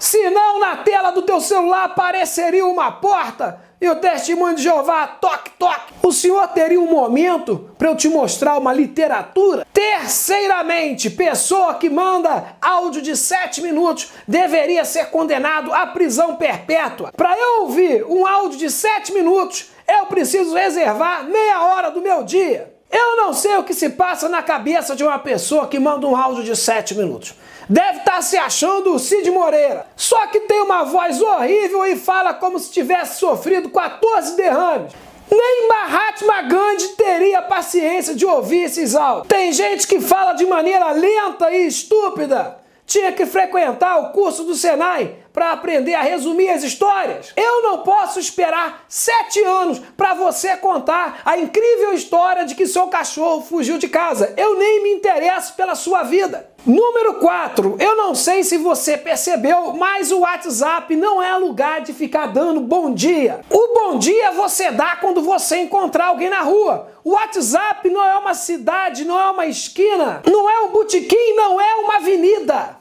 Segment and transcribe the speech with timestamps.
[0.00, 5.06] Se não, na tela do teu celular apareceria uma porta e o testemunho de Jeová,
[5.06, 5.92] toque, toque.
[6.02, 9.66] O senhor teria um momento para eu te mostrar uma literatura?
[9.74, 17.12] Terceiramente, pessoa que manda áudio de 7 minutos deveria ser condenado à prisão perpétua.
[17.14, 22.24] Para eu ouvir um áudio de 7 minutos, eu preciso reservar meia hora do meu
[22.24, 22.79] dia.
[22.90, 26.16] Eu não sei o que se passa na cabeça de uma pessoa que manda um
[26.16, 27.34] áudio de 7 minutos.
[27.68, 29.86] Deve estar tá se achando o Cid Moreira.
[29.94, 34.92] Só que tem uma voz horrível e fala como se tivesse sofrido 14 derrames.
[35.30, 39.28] Nem Mahatma Gandhi teria paciência de ouvir esses áudios.
[39.28, 42.58] Tem gente que fala de maneira lenta e estúpida.
[42.84, 47.32] Tinha que frequentar o curso do Senai para aprender a resumir as histórias.
[47.36, 52.88] Eu não posso esperar sete anos para você contar a incrível história de que seu
[52.88, 54.34] cachorro fugiu de casa.
[54.36, 56.50] Eu nem me interesso pela sua vida.
[56.66, 57.76] Número 4.
[57.78, 62.60] Eu não sei se você percebeu, mas o WhatsApp não é lugar de ficar dando
[62.60, 63.40] bom dia.
[63.48, 66.88] O bom dia você dá quando você encontrar alguém na rua.
[67.02, 71.58] O WhatsApp não é uma cidade, não é uma esquina, não é um botequim, não
[71.58, 72.79] é uma avenida.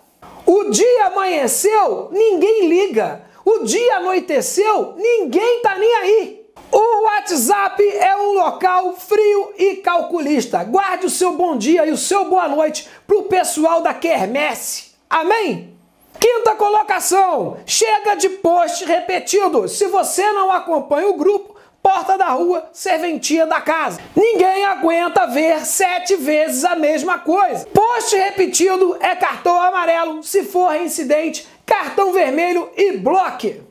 [0.52, 3.22] O dia amanheceu, ninguém liga.
[3.46, 6.46] O dia anoiteceu, ninguém tá nem aí.
[6.72, 10.64] O WhatsApp é um local frio e calculista.
[10.64, 14.96] Guarde o seu bom dia e o seu boa noite pro pessoal da Quermesse.
[15.08, 15.78] Amém?
[16.20, 17.58] Quinta colocação.
[17.64, 19.68] Chega de post repetido.
[19.68, 24.00] Se você não acompanha o grupo, porta da rua, serventia da casa.
[24.16, 27.66] Ninguém aguenta ver sete vezes a mesma coisa.
[27.68, 33.62] Post repetido é cartão amarelo, se for reincidente, cartão vermelho e bloque.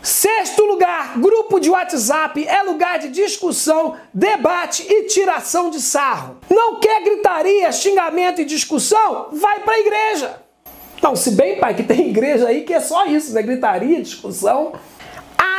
[0.00, 6.36] Sexto lugar, grupo de WhatsApp é lugar de discussão, debate e tiração de sarro.
[6.48, 9.28] Não quer gritaria, xingamento e discussão?
[9.32, 10.40] Vai para a igreja.
[11.02, 13.42] Não, se bem, pai, que tem igreja aí que é só isso, né?
[13.42, 14.72] Gritaria, discussão.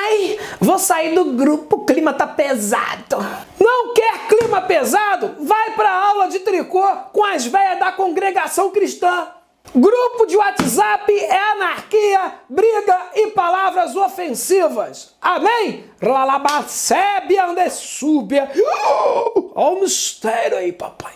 [0.02, 3.18] Ai, vou sair do grupo, o clima tá pesado.
[3.60, 5.36] Não quer clima pesado?
[5.40, 9.28] Vai pra aula de tricô com as velhas da congregação cristã.
[9.76, 15.16] Grupo de WhatsApp é anarquia, briga e palavras ofensivas.
[15.22, 15.84] Amém?
[16.02, 18.50] Lalabacebe andessúbia.
[19.54, 21.14] Olha o mistério aí, papai.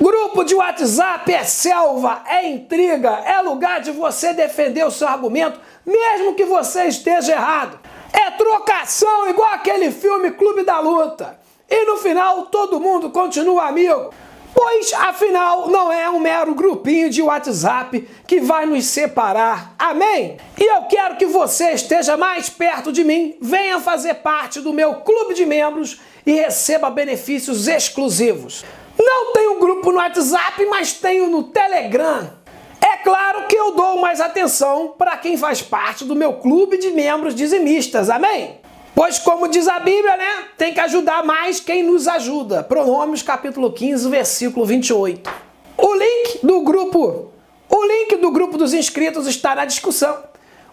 [0.00, 5.58] Grupo de WhatsApp é selva, é intriga, é lugar de você defender o seu argumento,
[5.86, 7.78] mesmo que você esteja errado.
[8.16, 11.38] É trocação, igual aquele filme Clube da Luta.
[11.68, 14.10] E no final todo mundo continua amigo.
[14.54, 19.74] Pois afinal não é um mero grupinho de WhatsApp que vai nos separar.
[19.78, 20.38] Amém?
[20.56, 24.94] E eu quero que você esteja mais perto de mim, venha fazer parte do meu
[24.94, 28.64] clube de membros e receba benefícios exclusivos.
[28.98, 32.30] Não tenho grupo no WhatsApp, mas tenho no Telegram.
[33.06, 37.36] Claro que eu dou mais atenção para quem faz parte do meu clube de membros
[37.36, 38.58] dizimistas, amém?
[38.96, 40.46] Pois, como diz a Bíblia, né?
[40.58, 42.64] Tem que ajudar mais quem nos ajuda.
[42.64, 45.30] Pronômios, capítulo 15, versículo 28.
[45.78, 47.30] O link do grupo,
[47.68, 50.18] o link do grupo dos inscritos está na discussão.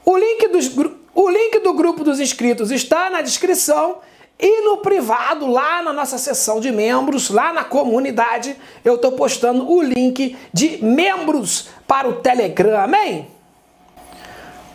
[0.03, 0.71] O link, dos,
[1.13, 4.00] o link do grupo dos inscritos está na descrição
[4.39, 9.71] e no privado, lá na nossa seção de membros, lá na comunidade, eu estou postando
[9.71, 13.28] o link de membros para o Telegram, amém?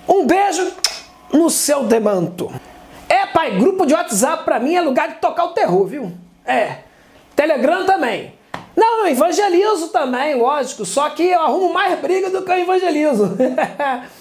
[0.06, 0.72] Um beijo
[1.32, 2.48] no seu demanto.
[3.08, 6.12] É, pai, grupo de WhatsApp pra mim é lugar de tocar o terror, viu?
[6.46, 6.76] É.
[7.34, 8.34] Telegram também.
[8.76, 13.36] Não, eu evangelizo também, lógico, só que eu arrumo mais briga do que eu evangelizo.